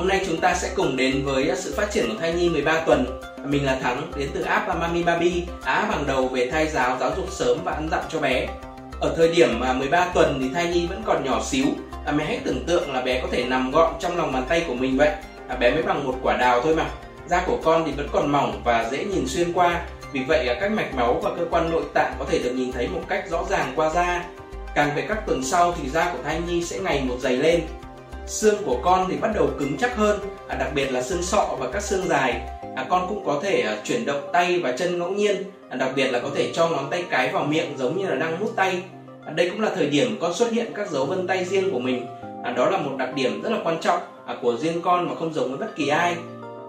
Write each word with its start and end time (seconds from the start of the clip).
hôm 0.00 0.08
nay 0.08 0.22
chúng 0.26 0.40
ta 0.40 0.54
sẽ 0.54 0.70
cùng 0.76 0.96
đến 0.96 1.24
với 1.24 1.52
sự 1.56 1.74
phát 1.76 1.90
triển 1.92 2.08
của 2.08 2.20
thai 2.20 2.32
nhi 2.32 2.48
13 2.48 2.80
tuần. 2.86 3.20
Mình 3.44 3.66
là 3.66 3.78
Thắng, 3.82 4.12
đến 4.16 4.30
từ 4.34 4.42
app 4.42 4.68
Mami 4.68 5.02
Baby, 5.02 5.44
app 5.64 5.90
hàng 5.90 6.06
đầu 6.06 6.28
về 6.28 6.50
thai 6.50 6.68
giáo, 6.68 6.96
giáo 7.00 7.12
dục 7.16 7.26
sớm 7.30 7.58
và 7.64 7.72
ăn 7.72 7.88
dặm 7.90 8.00
cho 8.08 8.20
bé. 8.20 8.46
Ở 9.00 9.14
thời 9.16 9.32
điểm 9.32 9.60
13 9.78 10.08
tuần 10.14 10.38
thì 10.40 10.48
thai 10.54 10.68
nhi 10.68 10.86
vẫn 10.86 11.02
còn 11.06 11.24
nhỏ 11.24 11.42
xíu. 11.44 11.66
À, 12.06 12.12
mẹ 12.12 12.24
hãy 12.24 12.40
tưởng 12.44 12.64
tượng 12.66 12.92
là 12.92 13.00
bé 13.00 13.20
có 13.20 13.28
thể 13.32 13.44
nằm 13.44 13.70
gọn 13.70 13.94
trong 14.00 14.16
lòng 14.16 14.32
bàn 14.32 14.42
tay 14.48 14.64
của 14.66 14.74
mình 14.74 14.98
vậy. 14.98 15.10
À, 15.48 15.56
bé 15.56 15.70
mới 15.70 15.82
bằng 15.82 16.06
một 16.06 16.14
quả 16.22 16.36
đào 16.36 16.60
thôi 16.62 16.76
mà. 16.76 16.86
Da 17.26 17.42
của 17.46 17.58
con 17.64 17.82
thì 17.86 17.92
vẫn 17.92 18.08
còn 18.12 18.32
mỏng 18.32 18.62
và 18.64 18.88
dễ 18.90 19.04
nhìn 19.04 19.28
xuyên 19.28 19.52
qua. 19.52 19.82
Vì 20.12 20.20
vậy 20.28 20.56
các 20.60 20.72
mạch 20.72 20.94
máu 20.94 21.20
và 21.22 21.30
cơ 21.38 21.44
quan 21.50 21.70
nội 21.70 21.82
tạng 21.94 22.14
có 22.18 22.24
thể 22.30 22.38
được 22.38 22.52
nhìn 22.54 22.72
thấy 22.72 22.88
một 22.88 23.02
cách 23.08 23.24
rõ 23.30 23.44
ràng 23.50 23.72
qua 23.76 23.90
da. 23.90 24.24
Càng 24.74 24.90
về 24.96 25.04
các 25.08 25.26
tuần 25.26 25.44
sau 25.44 25.74
thì 25.82 25.88
da 25.88 26.12
của 26.12 26.18
thai 26.24 26.40
nhi 26.48 26.64
sẽ 26.64 26.78
ngày 26.78 27.02
một 27.08 27.16
dày 27.20 27.36
lên 27.36 27.60
xương 28.30 28.64
của 28.64 28.76
con 28.82 29.06
thì 29.10 29.16
bắt 29.16 29.30
đầu 29.34 29.48
cứng 29.58 29.76
chắc 29.78 29.96
hơn 29.96 30.20
à, 30.48 30.56
đặc 30.56 30.68
biệt 30.74 30.92
là 30.92 31.02
xương 31.02 31.22
sọ 31.22 31.56
và 31.58 31.70
các 31.72 31.82
xương 31.82 32.08
dài. 32.08 32.40
À, 32.76 32.86
con 32.88 33.06
cũng 33.08 33.24
có 33.26 33.40
thể 33.42 33.60
à, 33.60 33.76
chuyển 33.84 34.06
động 34.06 34.30
tay 34.32 34.58
và 34.58 34.72
chân 34.72 34.98
ngẫu 34.98 35.10
nhiên 35.10 35.36
à, 35.68 35.76
đặc 35.76 35.92
biệt 35.96 36.10
là 36.10 36.18
có 36.18 36.28
thể 36.34 36.50
cho 36.52 36.68
ngón 36.68 36.90
tay 36.90 37.04
cái 37.10 37.28
vào 37.28 37.44
miệng 37.44 37.78
giống 37.78 37.98
như 37.98 38.06
là 38.06 38.14
đang 38.14 38.40
mút 38.40 38.50
tay. 38.56 38.82
À, 39.26 39.32
đây 39.32 39.50
cũng 39.50 39.60
là 39.60 39.70
thời 39.74 39.86
điểm 39.86 40.16
con 40.20 40.34
xuất 40.34 40.52
hiện 40.52 40.72
các 40.74 40.90
dấu 40.90 41.06
vân 41.06 41.26
tay 41.26 41.44
riêng 41.44 41.70
của 41.72 41.78
mình. 41.78 42.06
À, 42.44 42.50
đó 42.50 42.70
là 42.70 42.78
một 42.78 42.96
đặc 42.98 43.14
điểm 43.14 43.42
rất 43.42 43.50
là 43.50 43.58
quan 43.64 43.80
trọng 43.80 44.00
à, 44.26 44.36
của 44.42 44.56
riêng 44.56 44.82
con 44.82 45.08
mà 45.08 45.14
không 45.14 45.34
giống 45.34 45.48
với 45.48 45.58
bất 45.58 45.76
kỳ 45.76 45.88
ai. 45.88 46.16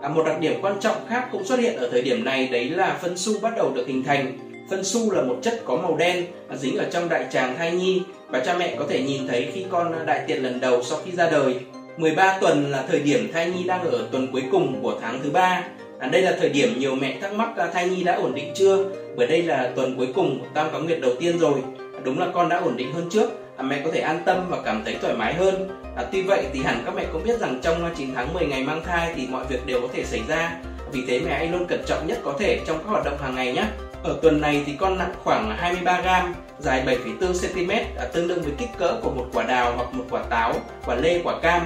À, 0.02 0.10
một 0.10 0.24
đặc 0.26 0.40
điểm 0.40 0.62
quan 0.62 0.80
trọng 0.80 1.08
khác 1.10 1.28
cũng 1.32 1.46
xuất 1.46 1.60
hiện 1.60 1.78
ở 1.78 1.90
thời 1.92 2.02
điểm 2.02 2.26
này 2.26 2.48
đấy 2.48 2.70
là 2.70 2.98
phân 3.02 3.18
su 3.18 3.40
bắt 3.40 3.54
đầu 3.58 3.72
được 3.76 3.88
hình 3.88 4.04
thành 4.04 4.51
phân 4.72 4.84
su 4.84 5.12
là 5.12 5.22
một 5.22 5.38
chất 5.42 5.62
có 5.66 5.76
màu 5.76 5.98
đen 5.98 6.26
dính 6.56 6.78
ở 6.78 6.86
trong 6.92 7.10
đại 7.10 7.26
tràng 7.32 7.58
thai 7.58 7.72
nhi 7.72 8.02
và 8.30 8.40
cha 8.40 8.56
mẹ 8.58 8.76
có 8.80 8.86
thể 8.90 9.04
nhìn 9.04 9.28
thấy 9.28 9.48
khi 9.54 9.66
con 9.70 10.06
đại 10.06 10.24
tiện 10.28 10.44
lần 10.44 10.60
đầu 10.60 10.84
sau 10.84 11.00
khi 11.06 11.12
ra 11.12 11.30
đời. 11.30 11.56
13 11.98 12.38
tuần 12.42 12.72
là 12.72 12.86
thời 12.90 13.00
điểm 13.00 13.30
thai 13.34 13.52
nhi 13.52 13.64
đang 13.64 13.84
ở 13.84 14.08
tuần 14.12 14.28
cuối 14.32 14.44
cùng 14.52 14.80
của 14.82 14.96
tháng 15.02 15.20
thứ 15.24 15.30
ba. 15.30 15.64
À, 16.00 16.08
đây 16.08 16.22
là 16.22 16.36
thời 16.40 16.50
điểm 16.50 16.80
nhiều 16.80 16.96
mẹ 16.96 17.18
thắc 17.22 17.34
mắc 17.34 17.58
à, 17.58 17.68
thai 17.74 17.90
nhi 17.90 18.04
đã 18.04 18.16
ổn 18.16 18.36
định 18.36 18.52
chưa? 18.56 18.86
Bởi 19.16 19.28
đây 19.28 19.44
là 19.44 19.72
tuần 19.76 19.98
cuối 19.98 20.08
cùng 20.16 20.40
của 20.40 20.46
tam 20.54 20.68
cá 20.74 20.80
nguyệt 20.80 21.02
đầu 21.02 21.12
tiên 21.20 21.40
rồi. 21.40 21.60
À, 21.78 22.00
đúng 22.04 22.20
là 22.20 22.28
con 22.34 22.50
đã 22.50 22.58
ổn 22.58 22.78
định 22.78 22.94
hơn 22.94 23.10
trước. 23.12 23.32
À, 23.58 23.64
mẹ 23.64 23.82
có 23.86 23.92
thể 23.92 24.00
an 24.00 24.20
tâm 24.26 24.46
và 24.50 24.58
cảm 24.66 24.82
thấy 24.86 24.96
thoải 25.02 25.14
mái 25.14 25.34
hơn. 25.34 25.68
À, 25.96 26.04
tuy 26.12 26.22
vậy 26.22 26.46
thì 26.54 26.60
hẳn 26.64 26.84
các 26.86 26.96
mẹ 26.96 27.06
cũng 27.14 27.24
biết 27.24 27.40
rằng 27.40 27.60
trong 27.62 27.90
9 27.98 28.10
tháng 28.16 28.34
10 28.34 28.46
ngày 28.46 28.64
mang 28.64 28.82
thai 28.86 29.14
thì 29.16 29.28
mọi 29.30 29.46
việc 29.50 29.66
đều 29.66 29.82
có 29.82 29.88
thể 29.94 30.04
xảy 30.04 30.22
ra. 30.28 30.58
Vì 30.92 31.02
thế 31.08 31.20
mẹ 31.20 31.32
hãy 31.32 31.48
luôn 31.48 31.66
cẩn 31.68 31.80
trọng 31.86 32.08
nhất 32.08 32.20
có 32.24 32.34
thể 32.40 32.60
trong 32.68 32.78
các 32.78 32.86
hoạt 32.86 33.06
động 33.06 33.18
hàng 33.22 33.36
ngày 33.36 33.54
nhé. 33.54 33.64
Ở 34.04 34.18
tuần 34.22 34.42
này 34.42 34.64
thì 34.66 34.74
con 34.80 34.98
nặng 34.98 35.14
khoảng 35.24 35.58
23 35.58 36.02
gram, 36.02 36.34
dài 36.60 36.84
7,4 36.86 37.34
cm, 37.34 37.72
à, 37.98 38.06
tương 38.14 38.28
đương 38.28 38.42
với 38.42 38.54
kích 38.58 38.70
cỡ 38.78 39.00
của 39.02 39.12
một 39.12 39.26
quả 39.34 39.44
đào 39.44 39.74
hoặc 39.76 39.94
một 39.94 40.04
quả 40.10 40.24
táo, 40.30 40.54
quả 40.86 40.96
lê, 40.96 41.22
quả 41.24 41.40
cam. 41.42 41.62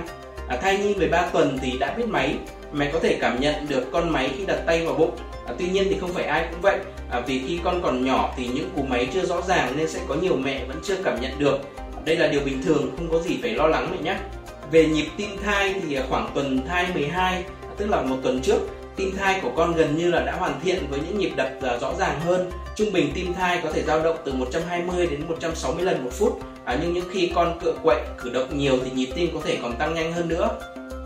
À, 0.47 0.57
thai 0.57 0.77
nhi 0.77 0.95
13 0.95 1.29
tuần 1.33 1.57
thì 1.61 1.77
đã 1.79 1.93
biết 1.97 2.07
máy, 2.07 2.35
mẹ 2.73 2.89
có 2.93 2.99
thể 2.99 3.17
cảm 3.21 3.39
nhận 3.39 3.55
được 3.67 3.91
con 3.91 4.09
máy 4.09 4.31
khi 4.37 4.45
đặt 4.45 4.59
tay 4.65 4.85
vào 4.85 4.95
bụng. 4.95 5.17
À, 5.47 5.53
tuy 5.57 5.67
nhiên 5.67 5.87
thì 5.89 5.97
không 6.01 6.13
phải 6.13 6.23
ai 6.23 6.47
cũng 6.51 6.61
vậy, 6.61 6.79
à, 7.11 7.19
vì 7.19 7.43
khi 7.47 7.59
con 7.63 7.81
còn 7.83 8.05
nhỏ 8.05 8.33
thì 8.37 8.47
những 8.47 8.69
cú 8.75 8.83
máy 8.83 9.07
chưa 9.13 9.25
rõ 9.25 9.41
ràng 9.41 9.73
nên 9.77 9.89
sẽ 9.89 9.99
có 10.07 10.15
nhiều 10.15 10.35
mẹ 10.35 10.65
vẫn 10.67 10.77
chưa 10.83 10.95
cảm 11.03 11.21
nhận 11.21 11.39
được. 11.39 11.59
À, 11.77 11.99
đây 12.05 12.15
là 12.15 12.27
điều 12.27 12.41
bình 12.41 12.63
thường, 12.63 12.91
không 12.97 13.11
có 13.11 13.19
gì 13.19 13.39
phải 13.41 13.51
lo 13.51 13.67
lắng 13.67 13.87
mẹ 13.91 13.97
nhé. 14.03 14.17
Về 14.71 14.85
nhịp 14.85 15.05
tim 15.17 15.29
thai 15.43 15.75
thì 15.81 15.95
à, 15.95 16.03
khoảng 16.09 16.29
tuần 16.33 16.61
thai 16.67 16.87
12, 16.93 17.43
tức 17.77 17.89
là 17.89 18.01
một 18.01 18.17
tuần 18.23 18.41
trước 18.41 18.59
tim 18.95 19.15
thai 19.17 19.39
của 19.43 19.51
con 19.55 19.75
gần 19.75 19.97
như 19.97 20.09
là 20.09 20.23
đã 20.25 20.35
hoàn 20.35 20.59
thiện 20.63 20.87
với 20.89 20.99
những 20.99 21.17
nhịp 21.17 21.31
đập 21.35 21.49
ờ, 21.61 21.79
rõ 21.79 21.93
ràng 21.99 22.19
hơn. 22.19 22.51
Trung 22.75 22.93
bình 22.93 23.11
tim 23.15 23.33
thai 23.33 23.59
có 23.63 23.71
thể 23.71 23.83
dao 23.83 24.03
động 24.03 24.17
từ 24.25 24.33
120 24.33 25.07
đến 25.07 25.21
160 25.27 25.85
lần 25.85 26.03
một 26.03 26.09
phút. 26.13 26.39
À, 26.65 26.77
nhưng 26.81 26.93
những 26.93 27.09
khi 27.11 27.31
con 27.35 27.59
cựa 27.59 27.73
quậy, 27.83 28.01
cử 28.17 28.29
động 28.29 28.57
nhiều 28.57 28.77
thì 28.83 28.91
nhịp 28.91 29.09
tim 29.15 29.29
có 29.33 29.39
thể 29.43 29.57
còn 29.61 29.75
tăng 29.75 29.93
nhanh 29.93 30.13
hơn 30.13 30.27
nữa. 30.27 30.49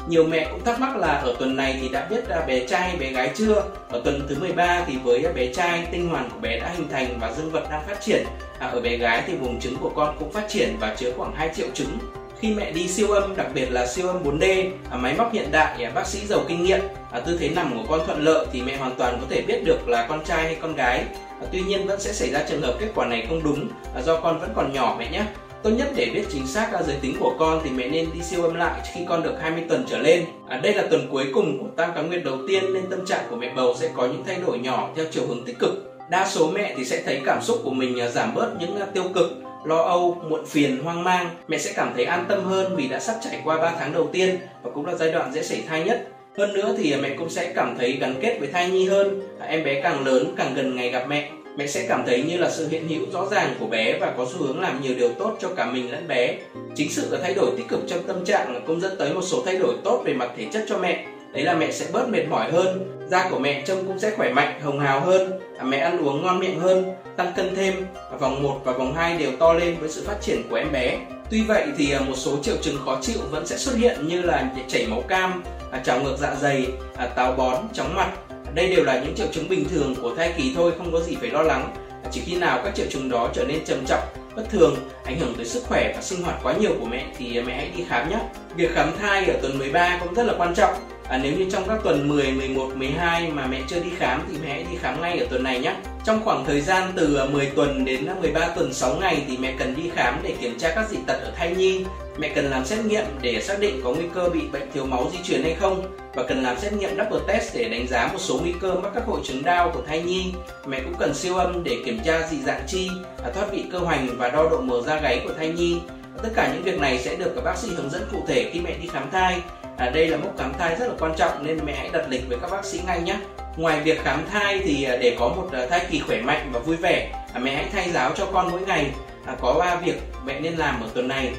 Nhiều 0.08 0.24
mẹ 0.24 0.48
cũng 0.52 0.64
thắc 0.64 0.80
mắc 0.80 0.98
là 0.98 1.08
ở 1.08 1.36
tuần 1.40 1.56
này 1.56 1.78
thì 1.82 1.90
đã 1.90 2.08
biết 2.10 2.30
à, 2.30 2.46
bé 2.48 2.68
trai 2.68 2.82
hay 2.82 2.98
bé 2.98 3.12
gái 3.12 3.32
chưa? 3.36 3.64
Ở 3.90 4.02
tuần 4.06 4.22
thứ 4.30 4.36
13 4.40 4.84
thì 4.88 4.98
với 5.04 5.26
bé 5.36 5.54
trai 5.54 5.88
tinh 5.92 6.10
hoàn 6.10 6.30
của 6.30 6.40
bé 6.40 6.60
đã 6.60 6.70
hình 6.76 6.88
thành 6.90 7.18
và 7.22 7.32
dương 7.32 7.52
vật 7.52 7.64
đang 7.72 7.88
phát 7.88 8.02
triển. 8.02 8.26
À, 8.60 8.68
ở 8.68 8.82
bé 8.82 8.98
gái 8.98 9.24
thì 9.28 9.36
vùng 9.36 9.60
trứng 9.60 9.76
của 9.76 9.92
con 9.96 10.16
cũng 10.20 10.32
phát 10.32 10.46
triển 10.50 10.76
và 10.80 10.96
chứa 10.96 11.12
khoảng 11.18 11.36
2 11.36 11.52
triệu 11.56 11.68
trứng 11.74 11.98
khi 12.40 12.54
mẹ 12.54 12.72
đi 12.72 12.88
siêu 12.88 13.12
âm 13.12 13.36
đặc 13.36 13.48
biệt 13.54 13.72
là 13.72 13.88
siêu 13.88 14.08
âm 14.08 14.24
4D 14.24 14.70
à, 14.92 14.98
máy 14.98 15.16
móc 15.18 15.34
hiện 15.34 15.52
đại 15.52 15.84
à, 15.84 15.92
bác 15.96 16.08
sĩ 16.08 16.20
giàu 16.28 16.40
kinh 16.48 16.64
nghiệm 16.64 16.80
à, 17.12 17.20
tư 17.20 17.38
thế 17.40 17.50
nằm 17.50 17.74
của 17.74 17.84
con 17.90 18.08
thuận 18.08 18.24
lợi 18.24 18.46
thì 18.52 18.62
mẹ 18.62 18.78
hoàn 18.78 18.96
toàn 18.96 19.18
có 19.22 19.28
thể 19.30 19.42
biết 19.42 19.64
được 19.66 19.88
là 19.88 20.06
con 20.10 20.26
trai 20.26 20.44
hay 20.44 20.58
con 20.62 20.76
gái 20.76 21.04
tuy 21.52 21.62
nhiên 21.62 21.88
vẫn 21.88 22.00
sẽ 22.00 22.14
xảy 22.14 22.30
ra 22.30 22.44
trường 22.50 22.62
hợp 22.62 22.76
kết 22.80 22.88
quả 22.96 23.06
này 23.06 23.26
không 23.30 23.44
đúng 23.44 23.68
do 24.06 24.20
con 24.20 24.40
vẫn 24.40 24.50
còn 24.56 24.74
nhỏ 24.74 24.96
mẹ 25.00 25.12
nhé 25.12 25.24
Tốt 25.64 25.70
nhất 25.70 25.88
để 25.96 26.12
biết 26.14 26.24
chính 26.32 26.48
xác 26.48 26.72
giới 26.88 26.96
tính 27.02 27.16
của 27.20 27.36
con 27.40 27.62
thì 27.64 27.70
mẹ 27.70 27.90
nên 27.90 28.10
đi 28.14 28.24
siêu 28.24 28.44
âm 28.44 28.56
lại 28.56 28.82
khi 28.94 29.02
con 29.10 29.24
được 29.24 29.36
20 29.42 29.64
tuần 29.70 29.86
trở 29.90 29.98
lên. 29.98 30.26
À, 30.48 30.60
đây 30.64 30.74
là 30.74 30.84
tuần 30.90 31.08
cuối 31.12 31.26
cùng 31.34 31.60
của 31.60 31.68
tam 31.76 31.90
cá 31.96 32.02
nguyệt 32.02 32.24
đầu 32.24 32.38
tiên 32.48 32.74
nên 32.74 32.84
tâm 32.90 33.06
trạng 33.06 33.26
của 33.30 33.36
mẹ 33.36 33.54
bầu 33.56 33.76
sẽ 33.80 33.90
có 33.96 34.08
những 34.08 34.24
thay 34.26 34.36
đổi 34.36 34.60
nhỏ 34.60 34.90
theo 34.96 35.06
chiều 35.12 35.24
hướng 35.28 35.46
tích 35.46 35.60
cực. 35.60 35.89
Đa 36.10 36.28
số 36.30 36.52
mẹ 36.52 36.74
thì 36.78 36.86
sẽ 36.86 37.02
thấy 37.06 37.22
cảm 37.26 37.42
xúc 37.42 37.58
của 37.64 37.72
mình 37.72 38.00
à, 38.00 38.10
giảm 38.10 38.36
bớt 38.36 38.54
những 38.60 38.80
à, 38.80 38.86
tiêu 38.94 39.04
cực 39.16 39.32
lo 39.66 39.82
âu, 39.82 40.22
muộn 40.30 40.46
phiền, 40.46 40.84
hoang 40.84 41.04
mang, 41.04 41.30
mẹ 41.48 41.58
sẽ 41.58 41.74
cảm 41.76 41.92
thấy 41.96 42.06
an 42.06 42.26
tâm 42.30 42.44
hơn 42.44 42.76
vì 42.76 42.88
đã 42.88 43.00
sắp 43.00 43.16
trải 43.24 43.42
qua 43.44 43.58
3 43.58 43.72
tháng 43.80 43.94
đầu 43.94 44.10
tiên 44.12 44.38
và 44.64 44.72
cũng 44.76 44.86
là 44.86 44.96
giai 44.96 45.12
đoạn 45.12 45.34
dễ 45.34 45.44
xảy 45.44 45.64
thai 45.68 45.84
nhất. 45.84 46.08
Hơn 46.38 46.54
nữa 46.54 46.76
thì 46.78 46.92
à, 46.92 47.00
mẹ 47.02 47.16
cũng 47.18 47.30
sẽ 47.30 47.54
cảm 47.56 47.76
thấy 47.78 47.92
gắn 47.92 48.16
kết 48.22 48.38
với 48.40 48.48
thai 48.48 48.70
nhi 48.70 48.88
hơn, 48.88 49.22
em 49.48 49.64
bé 49.64 49.82
càng 49.82 50.06
lớn 50.06 50.34
càng 50.38 50.54
gần 50.56 50.76
ngày 50.76 50.90
gặp 50.90 51.06
mẹ. 51.08 51.30
Mẹ 51.58 51.68
sẽ 51.68 51.86
cảm 51.88 52.04
thấy 52.06 52.24
như 52.24 52.38
là 52.38 52.50
sự 52.50 52.68
hiện 52.70 52.88
hữu 52.88 53.06
rõ 53.14 53.26
ràng 53.32 53.54
của 53.60 53.68
bé 53.68 54.00
và 54.00 54.14
có 54.18 54.26
xu 54.34 54.38
hướng 54.38 54.62
làm 54.62 54.82
nhiều 54.82 54.94
điều 54.98 55.10
tốt 55.10 55.38
cho 55.42 55.50
cả 55.56 55.66
mình 55.66 55.92
lẫn 55.92 56.08
bé. 56.08 56.38
Chính 56.76 56.92
sự 56.92 57.18
thay 57.22 57.34
đổi 57.34 57.52
tích 57.58 57.68
cực 57.68 57.80
trong 57.88 58.04
tâm 58.04 58.26
trạng 58.26 58.62
cũng 58.68 58.82
dẫn 58.82 58.96
tới 59.00 59.14
một 59.14 59.22
số 59.22 59.44
thay 59.46 59.58
đổi 59.58 59.76
tốt 59.84 60.02
về 60.06 60.14
mặt 60.14 60.30
thể 60.38 60.46
chất 60.54 60.66
cho 60.70 60.78
mẹ 60.78 61.06
đấy 61.34 61.44
là 61.44 61.54
mẹ 61.54 61.72
sẽ 61.72 61.86
bớt 61.94 62.10
mệt 62.10 62.24
mỏi 62.30 62.52
hơn 62.52 62.99
da 63.10 63.30
của 63.30 63.40
mẹ 63.40 63.64
trông 63.66 63.88
cũng 63.88 64.00
sẽ 64.00 64.12
khỏe 64.16 64.34
mạnh, 64.34 64.62
hồng 64.62 64.80
hào 64.80 65.02
hơn 65.02 65.40
à, 65.58 65.64
mẹ 65.64 65.78
ăn 65.78 66.06
uống 66.06 66.24
ngon 66.24 66.40
miệng 66.40 66.60
hơn, 66.60 66.94
tăng 67.18 67.34
cân 67.36 67.56
thêm. 67.56 67.74
Vòng 68.20 68.44
1 68.44 68.62
và 68.64 68.72
vòng 68.72 68.94
2 68.94 69.18
đều 69.18 69.32
to 69.40 69.54
lên 69.54 69.76
với 69.80 69.90
sự 69.90 70.04
phát 70.06 70.22
triển 70.22 70.42
của 70.50 70.56
em 70.56 70.72
bé. 70.72 71.00
Tuy 71.30 71.42
vậy 71.42 71.68
thì 71.78 71.92
à, 71.92 72.00
một 72.00 72.16
số 72.16 72.38
triệu 72.44 72.56
chứng 72.62 72.78
khó 72.86 72.98
chịu 73.02 73.20
vẫn 73.32 73.48
sẽ 73.48 73.58
xuất 73.58 73.76
hiện 73.76 74.08
như 74.08 74.22
là 74.22 74.52
chảy 74.68 74.88
máu 74.88 75.02
cam 75.02 75.44
à, 75.72 75.82
trào 75.86 76.04
ngược 76.04 76.16
dạ 76.20 76.36
dày 76.42 76.68
táo 77.16 77.32
bón, 77.32 77.56
chóng 77.74 77.96
mặt. 77.96 78.12
Đây 78.54 78.76
đều 78.76 78.84
là 78.84 79.00
những 79.04 79.16
triệu 79.16 79.28
chứng 79.32 79.50
bình 79.50 79.66
thường 79.70 79.96
của 80.02 80.16
thai 80.16 80.34
kỳ 80.38 80.54
thôi, 80.56 80.72
không 80.78 80.92
có 80.92 81.00
gì 81.00 81.18
phải 81.22 81.30
lo 81.30 81.42
lắng. 81.42 81.76
Chỉ 82.12 82.22
khi 82.26 82.36
nào 82.36 82.62
các 82.64 82.76
triệu 82.76 82.86
chứng 82.90 83.10
đó 83.10 83.30
trở 83.34 83.46
nên 83.46 83.66
trầm 83.66 83.86
trọng, 83.88 84.04
bất 84.36 84.44
thường, 84.50 84.76
ảnh 85.06 85.20
hưởng 85.20 85.34
tới 85.36 85.46
sức 85.46 85.64
khỏe 85.68 85.94
và 85.96 86.02
sinh 86.02 86.24
hoạt 86.24 86.40
quá 86.44 86.54
nhiều 86.54 86.72
của 86.80 86.86
mẹ 86.86 87.06
thì 87.18 87.42
mẹ 87.42 87.56
hãy 87.56 87.72
đi 87.78 87.84
khám 87.90 88.10
nhé. 88.10 88.20
Việc 88.56 88.72
khám 88.76 88.92
thai 89.02 89.26
ở 89.26 89.34
tuần 89.42 89.58
13 89.58 90.00
cũng 90.04 90.14
rất 90.14 90.24
là 90.24 90.34
quan 90.38 90.56
trọng 90.56 90.74
à, 91.10 91.20
nếu 91.24 91.34
như 91.38 91.46
trong 91.52 91.64
các 91.68 91.80
tuần 91.84 92.10
10, 92.10 92.32
11, 92.32 92.72
12 92.76 93.32
mà 93.32 93.48
mẹ 93.48 93.62
chưa 93.68 93.80
đi 93.80 93.90
khám 93.98 94.22
thì 94.32 94.38
mẹ 94.44 94.50
hãy 94.50 94.66
đi 94.72 94.78
khám 94.82 95.02
ngay 95.02 95.20
ở 95.20 95.26
tuần 95.30 95.44
này 95.44 95.60
nhé. 95.60 95.76
Trong 96.06 96.22
khoảng 96.24 96.46
thời 96.46 96.62
gian 96.62 96.92
từ 96.96 97.16
à, 97.16 97.26
10 97.26 97.46
tuần 97.46 97.86
đến 97.86 98.06
à, 98.06 98.16
13 98.22 98.48
tuần 98.56 98.74
6 98.74 98.96
ngày 98.96 99.26
thì 99.28 99.38
mẹ 99.38 99.54
cần 99.60 99.76
đi 99.76 99.90
khám 99.96 100.20
để 100.24 100.36
kiểm 100.42 100.60
tra 100.60 100.72
các 100.76 100.90
dị 100.90 100.98
tật 101.08 101.14
ở 101.24 101.32
thai 101.36 101.56
nhi. 101.56 101.86
Mẹ 102.18 102.32
cần 102.36 102.46
làm 102.46 102.66
xét 102.66 102.86
nghiệm 102.86 103.06
để 103.22 103.42
xác 103.42 103.60
định 103.60 103.82
có 103.84 103.92
nguy 103.92 104.06
cơ 104.14 104.30
bị 104.30 104.42
bệnh 104.52 104.72
thiếu 104.74 104.86
máu 104.86 105.10
di 105.12 105.18
truyền 105.24 105.44
hay 105.44 105.56
không 105.60 105.98
và 106.16 106.24
cần 106.24 106.44
làm 106.44 106.60
xét 106.60 106.74
nghiệm 106.74 106.90
double 106.90 107.20
test 107.28 107.56
để 107.56 107.70
đánh 107.70 107.88
giá 107.88 108.10
một 108.14 108.20
số 108.20 108.40
nguy 108.42 108.54
cơ 108.62 108.76
mắc 108.76 108.92
các 108.96 109.04
hội 109.06 109.20
chứng 109.24 109.44
đau 109.44 109.72
của 109.74 109.82
thai 109.88 110.02
nhi. 110.02 110.34
Mẹ 110.68 110.82
cũng 110.84 110.96
cần 111.00 111.14
siêu 111.14 111.36
âm 111.36 111.64
để 111.64 111.78
kiểm 111.86 112.00
tra 112.06 112.28
dị 112.32 112.38
dạng 112.42 112.62
chi, 112.68 112.90
à, 113.24 113.30
thoát 113.36 113.52
vị 113.52 113.64
cơ 113.72 113.80
hoành 113.80 114.08
và 114.18 114.30
đo 114.30 114.50
độ 114.50 114.62
mờ 114.62 114.82
da 114.86 115.00
gáy 115.02 115.22
của 115.24 115.34
thai 115.38 115.50
nhi. 115.50 115.80
Tất 116.24 116.30
cả 116.36 116.54
những 116.54 116.64
việc 116.64 116.80
này 116.80 117.00
sẽ 117.00 117.16
được 117.16 117.32
các 117.36 117.44
bác 117.44 117.58
sĩ 117.58 117.68
hướng 117.76 117.90
dẫn 117.90 118.02
cụ 118.12 118.24
thể 118.28 118.50
khi 118.54 118.60
mẹ 118.60 118.78
đi 118.82 118.88
khám 118.88 119.12
thai 119.12 119.42
à, 119.80 119.90
đây 119.90 120.08
là 120.08 120.18
mốc 120.18 120.38
khám 120.38 120.54
thai 120.60 120.76
rất 120.76 120.88
là 120.88 120.94
quan 121.00 121.14
trọng 121.18 121.46
nên 121.46 121.60
mẹ 121.66 121.76
hãy 121.76 121.90
đặt 121.94 122.10
lịch 122.10 122.30
với 122.30 122.38
các 122.42 122.52
bác 122.52 122.66
sĩ 122.66 122.80
ngay 122.86 123.02
nhé. 123.02 123.16
Ngoài 123.58 123.80
việc 123.80 124.04
khám 124.04 124.26
thai 124.32 124.60
thì 124.64 124.84
à, 124.84 124.98
để 125.02 125.16
có 125.20 125.28
một 125.28 125.50
à, 125.52 125.66
thai 125.70 125.86
kỳ 125.92 126.00
khỏe 126.00 126.22
mạnh 126.22 126.50
và 126.54 126.60
vui 126.60 126.76
vẻ 126.76 127.12
à, 127.34 127.40
mẹ 127.40 127.56
hãy 127.56 127.66
thay 127.72 127.92
giáo 127.92 128.12
cho 128.16 128.26
con 128.26 128.52
mỗi 128.52 128.62
ngày 128.62 128.92
à, 129.26 129.36
có 129.42 129.56
ba 129.60 129.76
việc 129.76 130.02
mẹ 130.26 130.40
nên 130.40 130.54
làm 130.54 130.82
ở 130.82 130.88
tuần 130.94 131.08
này. 131.08 131.32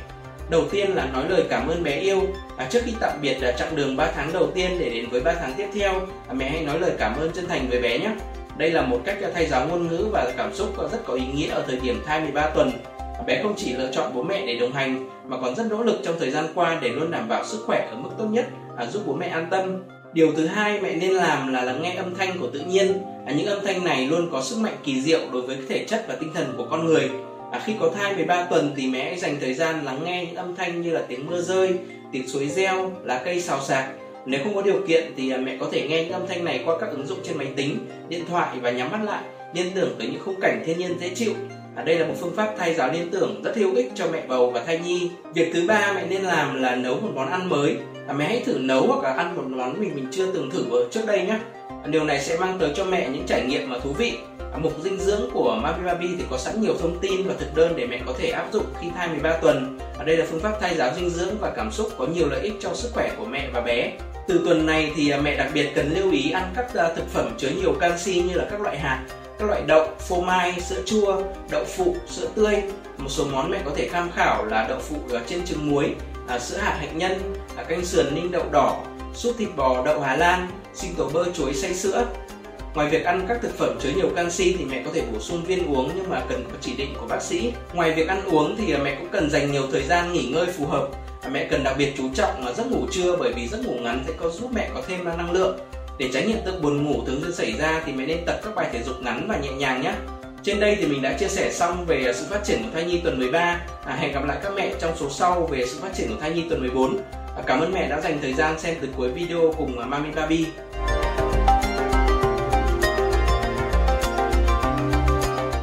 Đầu 0.50 0.64
tiên 0.70 0.90
là 0.94 1.06
nói 1.12 1.24
lời 1.28 1.42
cảm 1.50 1.68
ơn 1.68 1.82
bé 1.82 1.96
yêu. 1.96 2.22
À, 2.56 2.66
trước 2.70 2.80
khi 2.84 2.92
tạm 3.00 3.12
biệt 3.22 3.42
là 3.42 3.52
chặng 3.52 3.76
đường 3.76 3.96
3 3.96 4.06
tháng 4.14 4.32
đầu 4.32 4.50
tiên 4.54 4.76
để 4.78 4.90
đến 4.90 5.08
với 5.10 5.20
3 5.20 5.32
tháng 5.32 5.54
tiếp 5.54 5.66
theo 5.74 5.92
à, 6.28 6.32
mẹ 6.32 6.50
hãy 6.50 6.62
nói 6.62 6.80
lời 6.80 6.92
cảm 6.98 7.16
ơn 7.16 7.32
chân 7.32 7.48
thành 7.48 7.68
với 7.68 7.82
bé 7.82 7.98
nhé. 7.98 8.10
Đây 8.56 8.70
là 8.70 8.82
một 8.82 9.00
cách 9.04 9.16
à, 9.22 9.30
thay 9.34 9.46
giáo 9.46 9.66
ngôn 9.66 9.88
ngữ 9.88 10.06
và 10.12 10.32
cảm 10.36 10.54
xúc 10.54 10.74
rất 10.92 10.98
có 11.04 11.14
ý 11.14 11.24
nghĩa 11.34 11.48
ở 11.50 11.64
thời 11.66 11.80
điểm 11.80 12.02
thai 12.06 12.20
13 12.20 12.46
tuần 12.46 12.72
bé 13.26 13.42
không 13.42 13.54
chỉ 13.56 13.72
lựa 13.72 13.90
chọn 13.92 14.12
bố 14.14 14.22
mẹ 14.22 14.46
để 14.46 14.56
đồng 14.56 14.72
hành 14.72 15.08
mà 15.28 15.36
còn 15.42 15.54
rất 15.54 15.66
nỗ 15.70 15.82
lực 15.82 16.00
trong 16.04 16.14
thời 16.18 16.30
gian 16.30 16.44
qua 16.54 16.78
để 16.82 16.88
luôn 16.88 17.10
đảm 17.10 17.28
bảo 17.28 17.44
sức 17.44 17.62
khỏe 17.66 17.88
ở 17.90 17.96
mức 17.96 18.10
tốt 18.18 18.26
nhất 18.30 18.46
à, 18.76 18.86
giúp 18.86 19.02
bố 19.06 19.14
mẹ 19.14 19.26
an 19.26 19.46
tâm. 19.50 19.82
Điều 20.12 20.32
thứ 20.32 20.46
hai 20.46 20.80
mẹ 20.80 20.94
nên 20.94 21.10
làm 21.10 21.52
là 21.52 21.64
lắng 21.64 21.82
nghe 21.82 21.94
âm 21.94 22.14
thanh 22.14 22.38
của 22.38 22.46
tự 22.52 22.60
nhiên 22.60 22.92
à, 23.26 23.32
những 23.32 23.46
âm 23.46 23.64
thanh 23.64 23.84
này 23.84 24.06
luôn 24.06 24.28
có 24.32 24.42
sức 24.42 24.58
mạnh 24.58 24.76
kỳ 24.84 25.02
diệu 25.02 25.20
đối 25.32 25.42
với 25.42 25.56
thể 25.68 25.84
chất 25.84 26.04
và 26.08 26.14
tinh 26.20 26.30
thần 26.34 26.54
của 26.56 26.66
con 26.70 26.86
người. 26.86 27.10
À, 27.52 27.60
khi 27.64 27.74
có 27.80 27.90
thai 27.94 28.14
13 28.14 28.44
tuần 28.44 28.72
thì 28.76 28.86
mẹ 28.86 29.04
hãy 29.04 29.18
dành 29.18 29.36
thời 29.40 29.54
gian 29.54 29.84
lắng 29.84 30.00
nghe 30.04 30.26
những 30.26 30.36
âm 30.36 30.56
thanh 30.56 30.82
như 30.82 30.90
là 30.90 31.02
tiếng 31.08 31.26
mưa 31.26 31.40
rơi 31.40 31.78
tiếng 32.12 32.28
suối 32.28 32.48
reo 32.48 32.92
lá 33.02 33.22
cây 33.24 33.40
xào 33.40 33.60
xạc. 33.60 33.88
Nếu 34.26 34.40
không 34.44 34.54
có 34.54 34.62
điều 34.62 34.86
kiện 34.86 35.12
thì 35.16 35.30
à, 35.30 35.36
mẹ 35.36 35.56
có 35.60 35.68
thể 35.72 35.88
nghe 35.88 36.04
những 36.04 36.12
âm 36.12 36.26
thanh 36.26 36.44
này 36.44 36.62
qua 36.66 36.78
các 36.80 36.90
ứng 36.90 37.06
dụng 37.06 37.18
trên 37.24 37.38
máy 37.38 37.48
tính 37.56 37.78
điện 38.08 38.24
thoại 38.28 38.56
và 38.62 38.70
nhắm 38.70 38.90
mắt 38.90 39.00
lại 39.04 39.22
liên 39.54 39.66
tưởng 39.74 39.94
tới 39.98 40.08
những 40.08 40.22
khung 40.24 40.40
cảnh 40.40 40.62
thiên 40.66 40.78
nhiên 40.78 40.98
dễ 41.00 41.10
chịu. 41.14 41.34
À, 41.76 41.82
đây 41.82 41.98
là 41.98 42.06
một 42.06 42.14
phương 42.20 42.36
pháp 42.36 42.54
thay 42.58 42.74
giáo 42.74 42.92
liên 42.92 43.10
tưởng 43.10 43.42
rất 43.42 43.56
hữu 43.56 43.74
ích 43.74 43.92
cho 43.94 44.06
mẹ 44.12 44.22
bầu 44.28 44.50
và 44.50 44.64
thai 44.64 44.78
nhi. 44.78 45.10
Việc 45.34 45.50
thứ 45.54 45.64
ba 45.66 45.92
mẹ 45.92 46.06
nên 46.10 46.22
làm 46.22 46.62
là 46.62 46.76
nấu 46.76 46.94
một 46.94 47.10
món 47.14 47.30
ăn 47.30 47.48
mới. 47.48 47.76
à, 48.08 48.12
mẹ 48.12 48.24
hãy 48.24 48.42
thử 48.46 48.58
nấu 48.58 48.86
hoặc 48.86 49.02
là 49.02 49.12
ăn 49.12 49.36
một 49.36 49.42
món 49.46 49.80
mình 49.80 49.94
mình 49.94 50.08
chưa 50.10 50.32
từng 50.32 50.50
thử 50.50 50.64
ở 50.70 50.88
trước 50.90 51.06
đây 51.06 51.22
nhé. 51.22 51.38
À, 51.68 51.86
điều 51.86 52.04
này 52.04 52.20
sẽ 52.20 52.38
mang 52.38 52.58
tới 52.58 52.72
cho 52.76 52.84
mẹ 52.84 53.08
những 53.08 53.26
trải 53.26 53.46
nghiệm 53.46 53.70
mà 53.70 53.78
thú 53.78 53.92
vị. 53.92 54.18
À, 54.52 54.58
mục 54.58 54.72
dinh 54.82 55.00
dưỡng 55.00 55.30
của 55.32 55.58
Mami 55.62 55.84
Baby 55.84 56.08
thì 56.18 56.24
có 56.30 56.38
sẵn 56.38 56.60
nhiều 56.60 56.74
thông 56.80 56.98
tin 56.98 57.26
và 57.28 57.34
thực 57.38 57.54
đơn 57.54 57.72
để 57.76 57.86
mẹ 57.86 58.00
có 58.06 58.12
thể 58.18 58.30
áp 58.30 58.46
dụng 58.52 58.64
khi 58.80 58.86
thai 58.96 59.08
13 59.08 59.38
tuần. 59.42 59.78
Ở 59.98 60.04
đây 60.04 60.16
là 60.16 60.26
phương 60.30 60.40
pháp 60.40 60.52
thay 60.60 60.76
giáo 60.76 60.90
dinh 60.96 61.10
dưỡng 61.10 61.34
và 61.40 61.52
cảm 61.56 61.72
xúc 61.72 61.88
có 61.98 62.06
nhiều 62.06 62.28
lợi 62.28 62.40
ích 62.40 62.54
cho 62.60 62.74
sức 62.74 62.90
khỏe 62.94 63.10
của 63.18 63.24
mẹ 63.24 63.48
và 63.52 63.60
bé. 63.60 63.92
Từ 64.28 64.40
tuần 64.44 64.66
này 64.66 64.92
thì 64.96 65.10
à, 65.10 65.20
mẹ 65.24 65.36
đặc 65.36 65.50
biệt 65.54 65.68
cần 65.74 65.94
lưu 65.94 66.12
ý 66.12 66.30
ăn 66.30 66.52
các 66.56 66.74
à, 66.74 66.88
thực 66.96 67.08
phẩm 67.08 67.34
chứa 67.38 67.48
nhiều 67.48 67.72
canxi 67.80 68.22
như 68.22 68.34
là 68.34 68.46
các 68.50 68.60
loại 68.60 68.78
hạt 68.78 69.04
các 69.40 69.46
loại 69.46 69.62
đậu, 69.66 69.88
phô 69.98 70.20
mai, 70.20 70.60
sữa 70.60 70.82
chua, 70.86 71.22
đậu 71.50 71.64
phụ, 71.64 71.96
sữa 72.06 72.28
tươi. 72.34 72.62
Một 72.98 73.08
số 73.08 73.24
món 73.32 73.50
mẹ 73.50 73.58
có 73.64 73.70
thể 73.76 73.88
tham 73.92 74.10
khảo 74.14 74.44
là 74.44 74.66
đậu 74.68 74.78
phụ 74.78 74.96
trên 75.28 75.44
trứng 75.44 75.70
muối, 75.70 75.94
à, 76.28 76.38
sữa 76.38 76.56
hạt 76.56 76.76
hạnh 76.80 76.98
nhân, 76.98 77.34
à, 77.56 77.62
canh 77.62 77.84
sườn 77.84 78.14
ninh 78.14 78.30
đậu 78.30 78.44
đỏ, 78.52 78.82
súp 79.14 79.38
thịt 79.38 79.48
bò 79.56 79.84
đậu 79.84 80.00
Hà 80.00 80.16
Lan, 80.16 80.48
sinh 80.74 80.94
tố 80.94 81.10
bơ 81.12 81.24
chuối 81.34 81.54
xay 81.54 81.74
sữa. 81.74 82.06
Ngoài 82.74 82.88
việc 82.88 83.04
ăn 83.04 83.26
các 83.28 83.38
thực 83.42 83.58
phẩm 83.58 83.78
chứa 83.80 83.90
nhiều 83.96 84.08
canxi 84.16 84.56
thì 84.58 84.64
mẹ 84.64 84.82
có 84.84 84.90
thể 84.94 85.02
bổ 85.12 85.20
sung 85.20 85.44
viên 85.44 85.74
uống 85.74 85.90
nhưng 85.96 86.10
mà 86.10 86.22
cần 86.28 86.44
có 86.52 86.56
chỉ 86.60 86.74
định 86.76 86.94
của 87.00 87.06
bác 87.06 87.22
sĩ. 87.22 87.52
Ngoài 87.72 87.92
việc 87.92 88.08
ăn 88.08 88.22
uống 88.24 88.56
thì 88.56 88.72
à, 88.72 88.78
mẹ 88.84 88.96
cũng 88.98 89.08
cần 89.12 89.30
dành 89.30 89.52
nhiều 89.52 89.62
thời 89.72 89.82
gian 89.82 90.12
nghỉ 90.12 90.30
ngơi 90.34 90.46
phù 90.46 90.66
hợp. 90.66 90.88
Mẹ 91.32 91.48
cần 91.50 91.64
đặc 91.64 91.74
biệt 91.78 91.94
chú 91.96 92.04
trọng 92.14 92.46
là 92.46 92.52
giấc 92.52 92.70
ngủ 92.70 92.86
trưa 92.92 93.16
bởi 93.16 93.32
vì 93.32 93.48
giấc 93.48 93.66
ngủ 93.66 93.74
ngắn 93.80 94.04
sẽ 94.06 94.12
có 94.20 94.28
giúp 94.28 94.50
mẹ 94.52 94.70
có 94.74 94.82
thêm 94.88 95.04
năng 95.04 95.32
lượng. 95.32 95.58
Để 96.00 96.10
tránh 96.12 96.28
hiện 96.28 96.38
tượng 96.44 96.62
buồn 96.62 96.84
ngủ 96.84 97.04
thường 97.06 97.20
xuyên 97.22 97.32
xảy 97.32 97.52
ra 97.52 97.82
thì 97.86 97.92
mẹ 97.92 98.06
nên 98.06 98.24
tập 98.26 98.40
các 98.44 98.54
bài 98.54 98.68
thể 98.72 98.82
dục 98.82 98.96
ngắn 99.02 99.26
và 99.28 99.36
nhẹ 99.36 99.52
nhàng 99.52 99.82
nhé. 99.82 99.92
Trên 100.42 100.60
đây 100.60 100.76
thì 100.80 100.86
mình 100.86 101.02
đã 101.02 101.12
chia 101.12 101.28
sẻ 101.28 101.52
xong 101.52 101.86
về 101.86 102.12
sự 102.14 102.26
phát 102.30 102.44
triển 102.44 102.62
của 102.62 102.68
thai 102.74 102.84
nhi 102.84 103.00
tuần 103.04 103.18
13. 103.18 103.60
À, 103.84 103.96
hẹn 103.96 104.12
gặp 104.12 104.24
lại 104.24 104.38
các 104.42 104.52
mẹ 104.56 104.72
trong 104.80 104.96
số 104.96 105.10
sau 105.10 105.46
về 105.46 105.66
sự 105.66 105.78
phát 105.80 105.94
triển 105.94 106.08
của 106.08 106.20
thai 106.20 106.30
nhi 106.30 106.44
tuần 106.48 106.60
14. 106.60 106.98
À, 107.36 107.42
cảm 107.46 107.60
ơn 107.60 107.72
mẹ 107.72 107.88
đã 107.88 108.00
dành 108.00 108.18
thời 108.22 108.34
gian 108.34 108.58
xem 108.58 108.74
từ 108.80 108.88
cuối 108.96 109.10
video 109.10 109.54
cùng 109.58 109.78
à, 109.78 109.86
Mami 109.86 110.10
Baby. 110.10 110.46